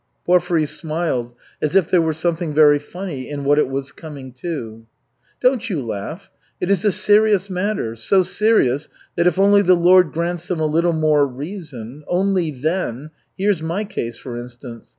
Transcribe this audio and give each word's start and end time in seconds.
Porfiry 0.25 0.65
smiled 0.65 1.35
as 1.61 1.75
if 1.75 1.91
there 1.91 2.01
were 2.01 2.11
something 2.11 2.55
very 2.55 2.79
funny 2.79 3.29
in 3.29 3.43
"what 3.43 3.59
it 3.59 3.67
was 3.67 3.91
coming 3.91 4.31
to." 4.33 4.87
"Don't 5.41 5.69
you 5.69 5.79
laugh. 5.85 6.31
It 6.59 6.71
is 6.71 6.83
a 6.83 6.91
serious 6.91 7.51
matter, 7.51 7.95
so 7.95 8.23
serious 8.23 8.89
that 9.15 9.27
if 9.27 9.37
only 9.37 9.61
the 9.61 9.75
Lord 9.75 10.11
grants 10.11 10.47
them 10.47 10.59
a 10.59 10.65
little 10.65 10.93
more 10.93 11.27
reason, 11.27 12.03
only 12.07 12.49
then 12.49 13.11
Here's 13.37 13.61
my 13.61 13.83
case, 13.85 14.17
for 14.17 14.39
instance. 14.39 14.89